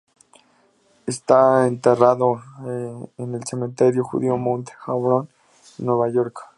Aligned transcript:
Está 1.05 1.67
enterrado 1.67 2.41
en 3.19 3.35
el 3.35 3.45
cementerio 3.45 4.03
judío 4.03 4.35
Mount 4.35 4.67
Hebron, 4.87 5.29
en 5.77 5.85
Nueva 5.85 6.09
York. 6.09 6.45